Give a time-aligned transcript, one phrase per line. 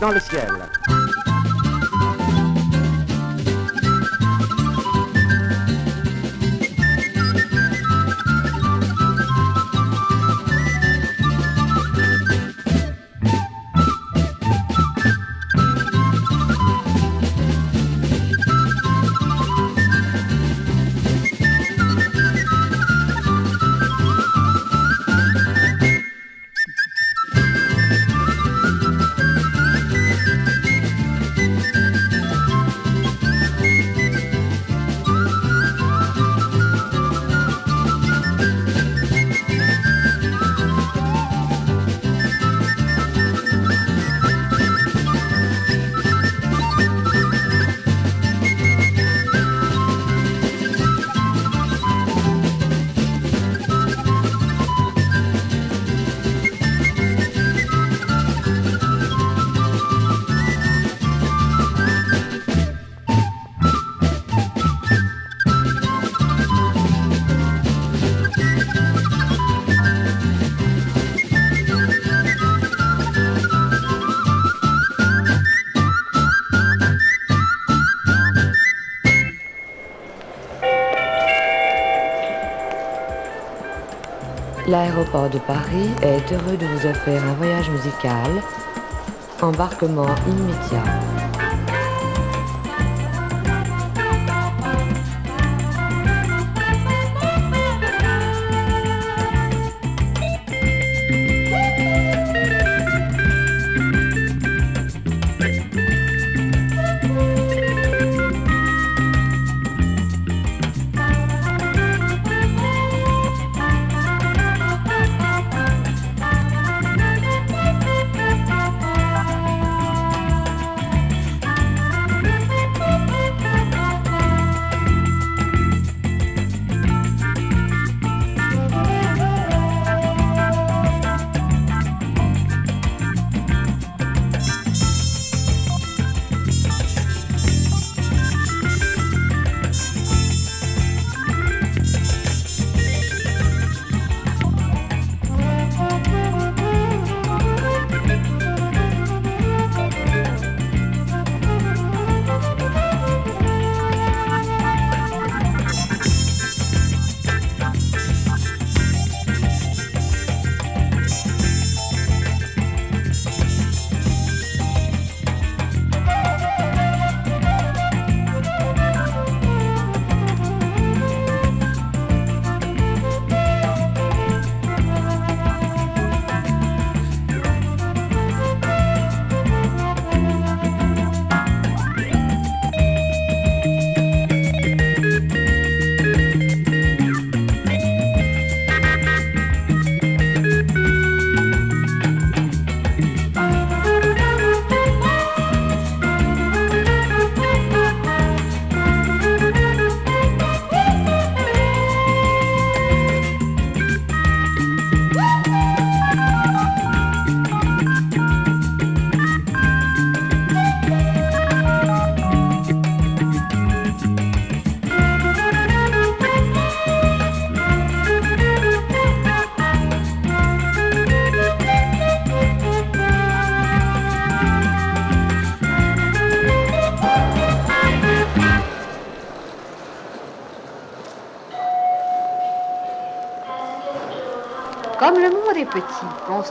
[0.00, 0.48] dans le ciel.
[84.74, 88.42] L'aéroport de Paris est heureux de vous offrir un voyage musical.
[89.40, 91.13] Embarquement immédiat.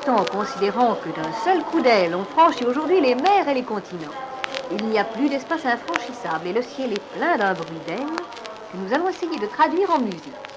[0.06, 4.12] En considérant que d'un seul coup d'aile, on franchit aujourd'hui les mers et les continents.
[4.72, 8.18] Il n'y a plus d'espace infranchissable et le ciel est plein d'un bruit d'aile
[8.72, 10.53] que nous allons essayer de traduire en musique.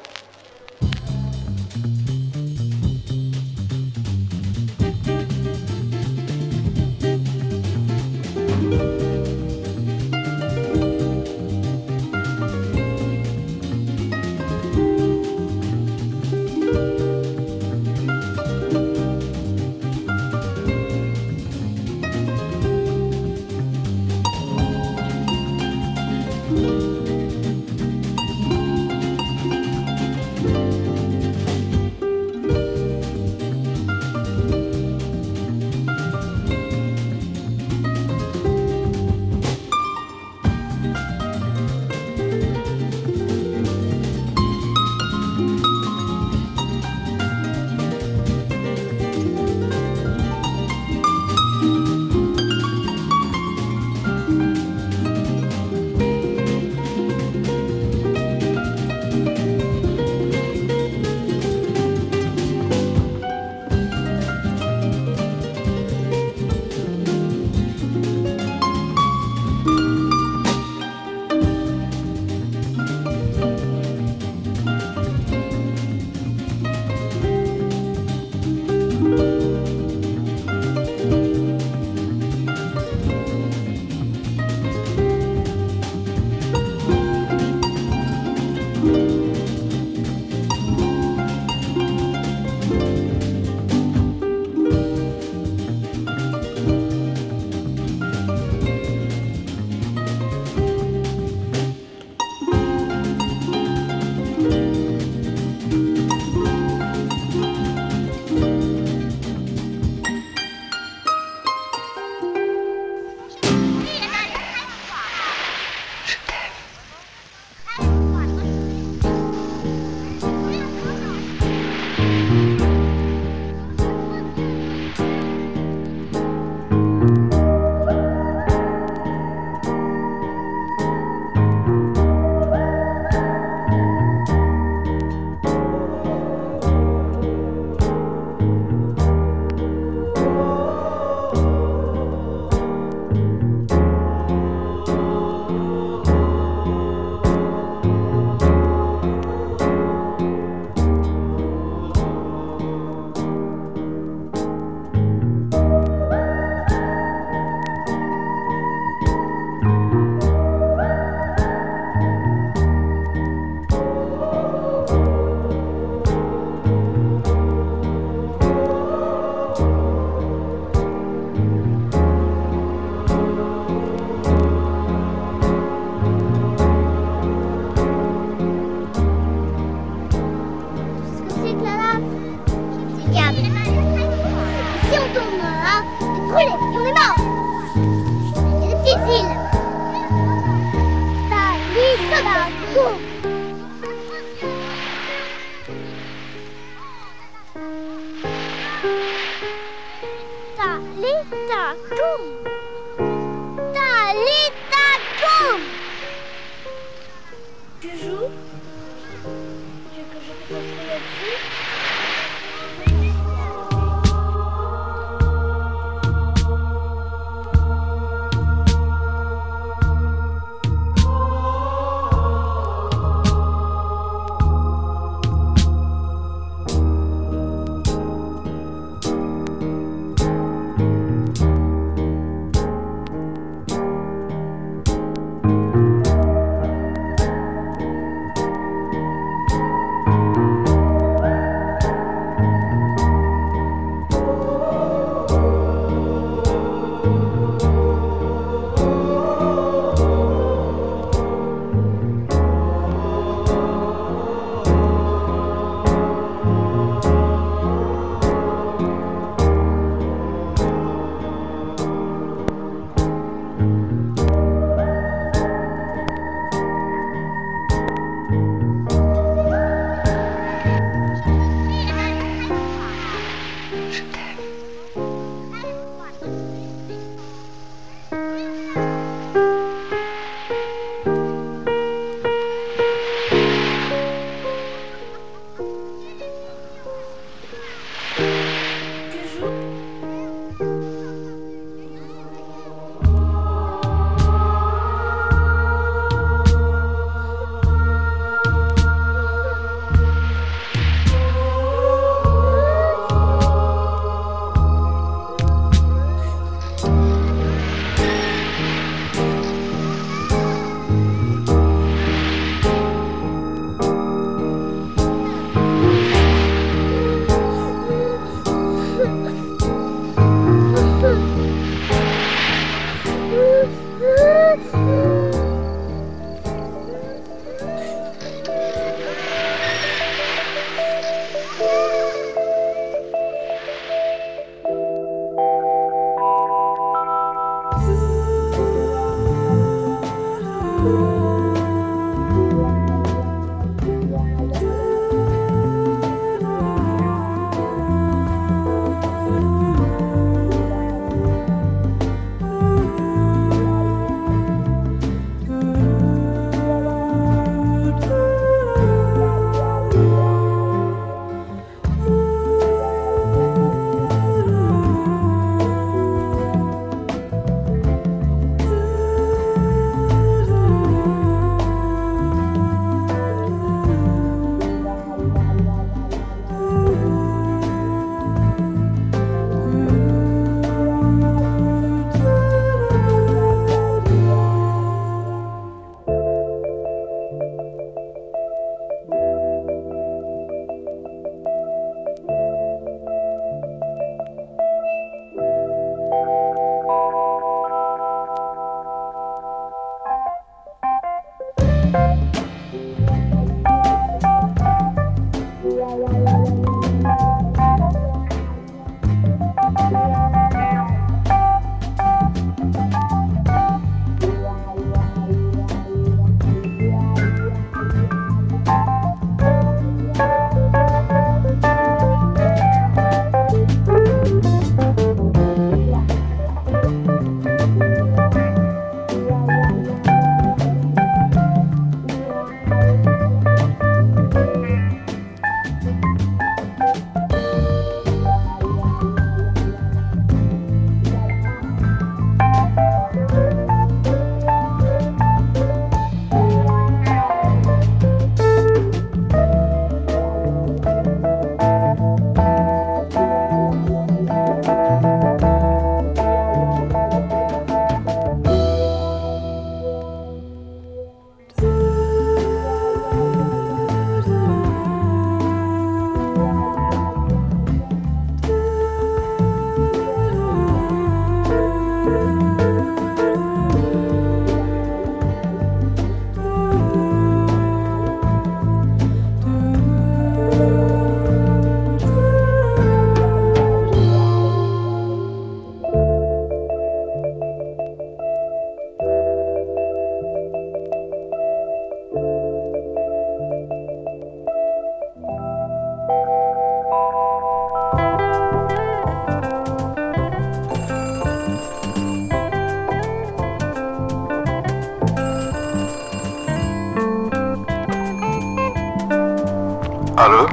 [510.18, 510.46] Allô?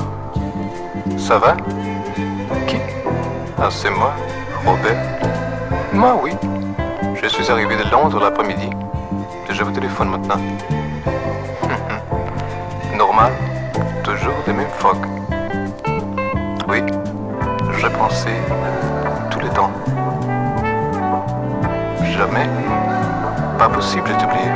[1.17, 1.55] Ça va?
[2.67, 2.77] Qui
[3.57, 4.11] Ah, c'est moi,
[4.65, 4.97] Robert.
[5.93, 6.31] Moi, oui.
[7.15, 8.69] Je suis arrivé de Londres l'après-midi.
[9.49, 10.35] Je vous téléphone maintenant.
[12.97, 13.31] Normal,
[14.03, 15.07] toujours des mêmes phoques.
[16.67, 16.81] Oui,
[17.79, 18.31] j'ai pensé
[19.31, 19.71] tout le temps.
[22.17, 22.49] Jamais,
[23.57, 24.51] pas possible d'oublier.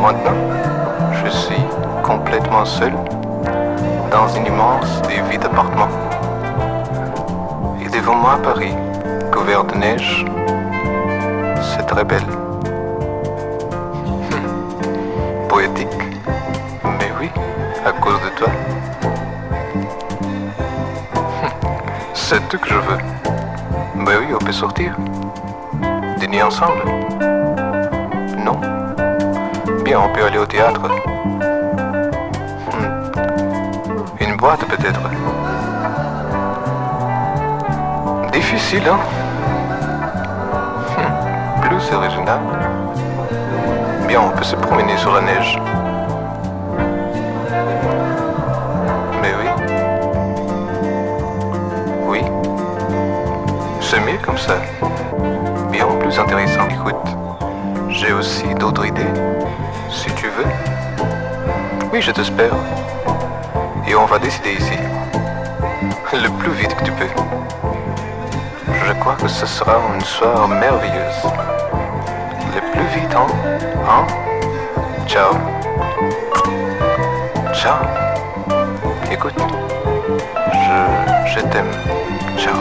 [0.00, 0.36] Maintenant,
[1.24, 1.62] je suis
[2.02, 2.92] complètement seul
[4.10, 5.88] dans une immense et vide appartement.
[7.80, 8.74] Et devant moi Paris,
[9.32, 10.26] couvert de neige,
[11.60, 12.26] c'est très belle.
[15.48, 15.88] Poétique,
[16.84, 17.30] mais oui,
[17.86, 18.48] à cause de toi.
[22.14, 22.98] C'est tout que je veux.
[23.94, 24.96] Mais oui, on peut sortir.
[26.18, 26.82] Dîner ensemble.
[28.38, 28.60] Non.
[29.84, 30.82] Bien, on peut aller au théâtre.
[34.42, 35.00] Boîte peut-être.
[38.32, 38.98] Difficile, hein
[40.98, 41.60] Hmm.
[41.60, 42.40] Plus original.
[44.08, 45.60] Bien, on peut se promener sur la neige.
[49.22, 49.48] Mais oui.
[52.08, 52.20] Oui.
[53.80, 54.54] C'est mieux comme ça.
[55.70, 56.66] Bien plus intéressant.
[56.68, 57.06] Écoute,
[57.90, 59.14] j'ai aussi d'autres idées.
[59.88, 60.50] Si tu veux.
[61.92, 62.56] Oui, je t'espère.
[63.92, 64.78] Et on va décider ici.
[66.14, 67.08] Le plus vite que tu peux.
[68.86, 71.22] Je crois que ce sera une soirée merveilleuse.
[72.54, 73.26] Le plus vite, hein?
[73.86, 74.06] Hein?
[75.06, 75.34] Ciao.
[77.52, 77.84] Ciao.
[79.10, 79.44] Écoute,
[80.54, 81.70] je, je t'aime.
[82.38, 82.56] Ciao.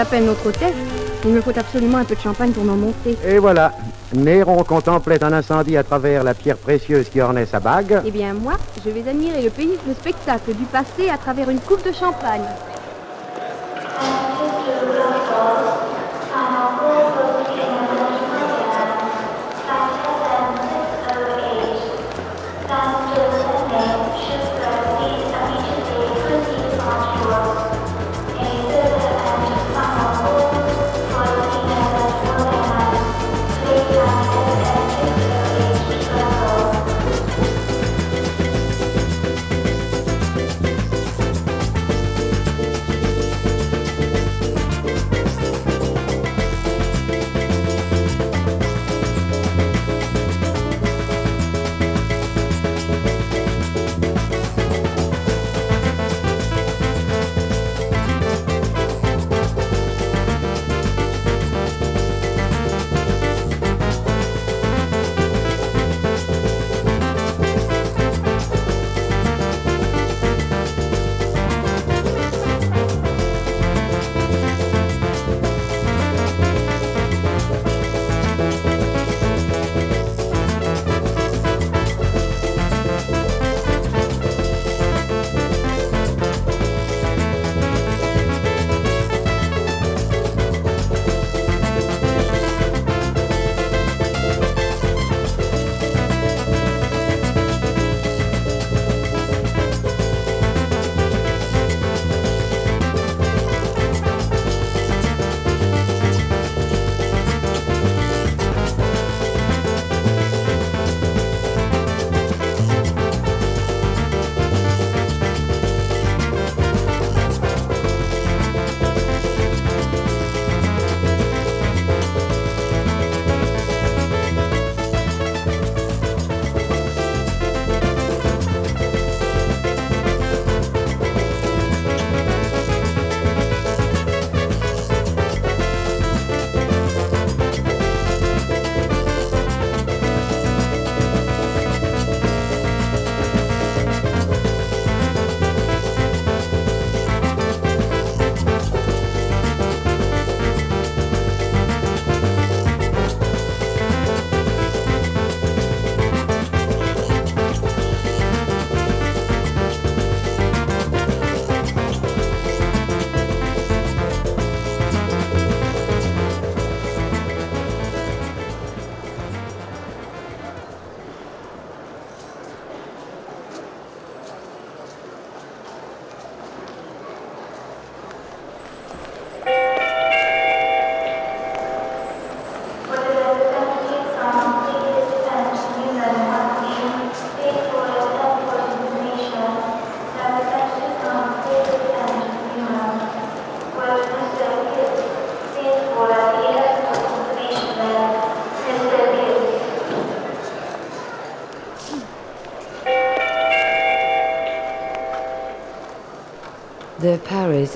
[0.00, 0.72] J'appelle notre hôtesse.
[1.26, 3.18] Il me faut absolument un peu de champagne pour m'en monter.
[3.22, 3.74] Et voilà.
[4.14, 8.00] Néron contemplait un incendie à travers la pierre précieuse qui ornait sa bague.
[8.06, 11.60] Eh bien, moi, je vais admirer le pays, le spectacle du passé à travers une
[11.60, 12.46] coupe de champagne.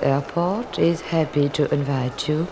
[0.04, 2.46] Airport is happy to invite you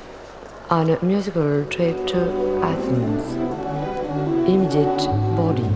[0.71, 3.35] on a musical trip to Athens.
[4.49, 5.72] Immediate boarding.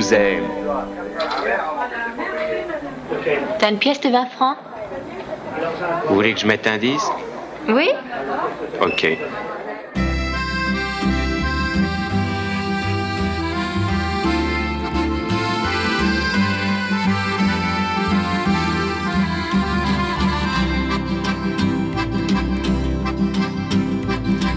[0.00, 0.44] Vous aime.
[3.58, 4.56] T'as une pièce de 20 francs
[6.08, 7.12] Vous voulez que je mette un disque
[7.68, 7.90] Oui
[8.80, 9.18] Ok.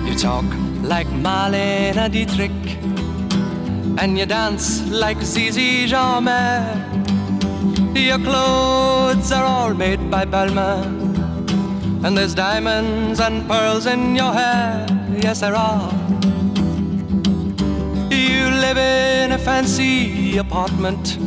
[0.06, 0.46] You talk
[0.84, 2.73] like Marlene Dietrich,
[3.98, 6.92] and you dance like Zizi Jeanmaire.
[7.96, 11.16] Your clothes are all made by Balmain,
[12.04, 14.86] and there's diamonds and pearls in your hair.
[15.22, 15.92] Yes, there are.
[18.10, 21.18] You live in a fancy apartment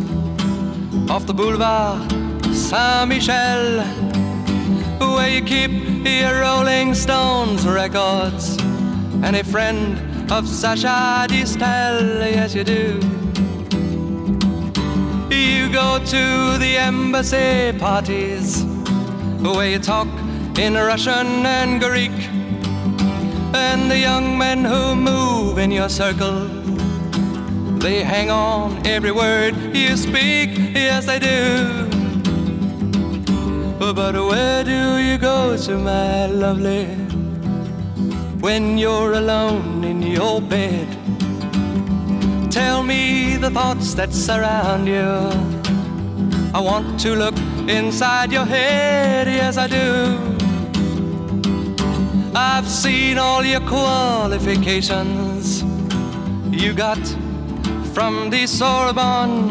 [1.10, 2.10] off the boulevard
[2.54, 3.82] Saint Michel,
[4.98, 5.70] where you keep
[6.04, 8.56] your Rolling Stones records
[9.22, 12.20] and a friend of Sacha Distel.
[12.20, 13.00] Yes, you do.
[15.34, 18.64] You go to the embassy parties
[19.40, 20.08] where you talk
[20.58, 22.12] in Russian and Greek,
[23.54, 26.48] and the young men who move in your circle.
[27.78, 31.86] They hang on every word you speak, yes, they do.
[33.78, 37.05] But where do you go to, my lovely,
[38.46, 40.86] when you're alone in your bed?
[42.48, 45.32] Tell me the thoughts that surround you.
[46.54, 47.36] I want to look
[47.68, 50.16] inside your head, yes, I do.
[52.36, 55.64] I've seen all your qualifications
[56.52, 57.04] you got
[57.94, 59.50] from the Sorbonne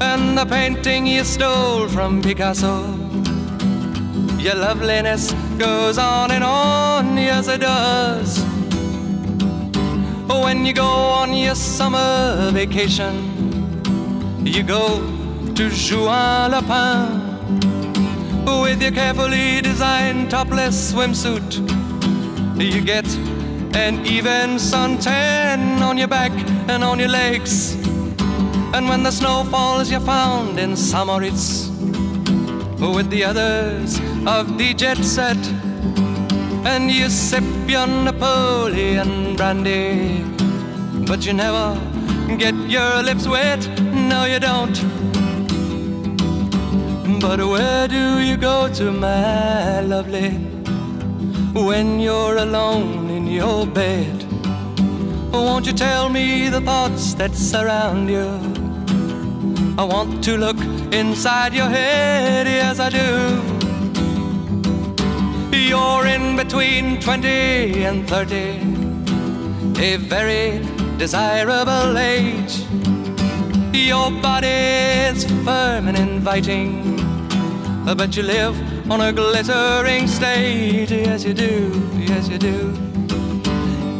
[0.00, 2.99] and the painting you stole from Picasso.
[4.40, 8.42] Your loveliness goes on and on, yes it does.
[10.28, 13.14] When you go on your summer vacation,
[14.42, 14.98] you go
[15.54, 17.30] to Juan-les-Pins
[18.62, 21.60] with your carefully designed topless swimsuit.
[22.58, 23.06] You get
[23.76, 26.32] an even suntan on your back
[26.70, 27.74] and on your legs.
[28.72, 31.06] And when the snow falls, you're found in St.
[31.06, 31.69] Moritz
[32.80, 35.36] with the others of the jet set.
[36.64, 40.24] And you sip your Napoleon brandy,
[41.06, 41.78] but you never
[42.36, 43.68] get your lips wet.
[43.92, 44.78] No, you don't.
[47.20, 50.30] But where do you go to, my lovely,
[51.52, 54.24] when you're alone in your bed?
[55.32, 58.26] Won't you tell me the thoughts that surround you?
[59.78, 60.56] I want to look
[60.92, 63.60] inside your head, yes, I do.
[65.56, 70.60] You're in between 20 and 30, a very
[70.98, 72.64] desirable age.
[73.72, 76.96] Your body's firm and inviting,
[77.84, 78.56] but you live
[78.90, 80.90] on a glittering stage.
[80.90, 82.74] Yes, you do, yes, you do.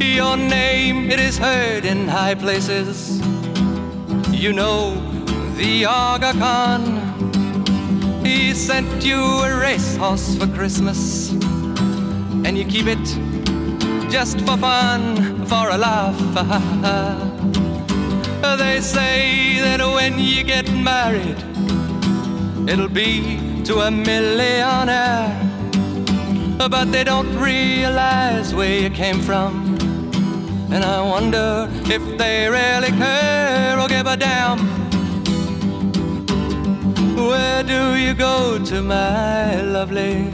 [0.00, 3.20] Your name, it is heard in high places.
[4.33, 5.10] You know
[5.61, 6.83] the Aga Khan.
[8.25, 11.33] He sent you a racehorse for Christmas,
[12.46, 13.05] and you keep it
[14.11, 16.18] just for fun, for a laugh.
[18.61, 21.38] They say that when you get married,
[22.68, 25.31] it'll be to a millionaire,
[26.57, 29.77] but they don't realize where you came from.
[30.73, 34.80] And I wonder if they really care or give a damn.
[37.28, 40.24] Where do you go to, my lovely,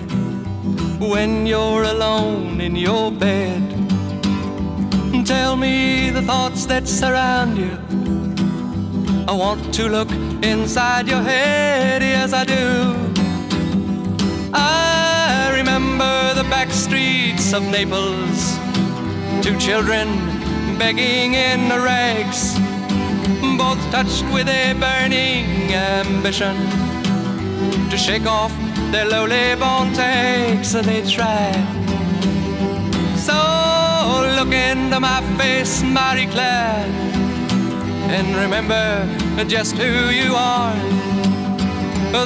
[0.99, 3.62] when you're alone in your bed?
[5.27, 7.77] Tell me the thoughts that surround you.
[9.29, 10.11] I want to look
[10.42, 12.94] inside your head, yes, I do.
[14.55, 18.57] I remember the back streets of Naples,
[19.42, 20.09] two children
[20.79, 22.66] begging in the rags
[23.91, 26.55] touched with a burning ambition
[27.91, 28.53] to shake off
[28.93, 30.73] their lowly born takes.
[30.73, 31.53] They try.
[33.17, 33.37] So
[34.39, 36.87] look into my face, Marie Claire,
[38.17, 38.85] and remember
[39.47, 40.75] just who you are.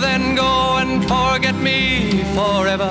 [0.01, 2.91] Then go and forget me forever.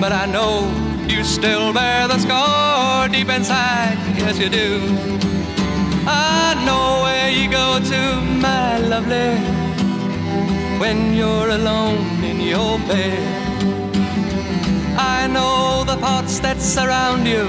[0.00, 0.70] But I know
[1.06, 3.98] you still bear the scar deep inside.
[4.16, 4.80] Yes, you do.
[6.06, 9.34] I know you go to, my lovely,
[10.78, 13.22] when you're alone in your bed.
[14.98, 17.44] I know the thoughts that surround you,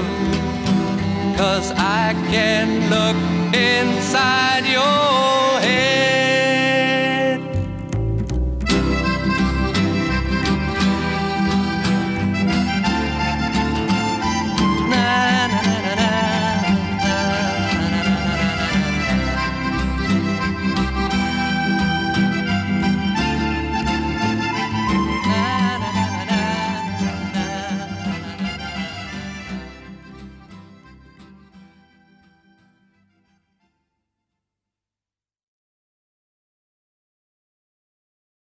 [1.36, 3.16] cause I can look
[3.54, 6.23] inside your head.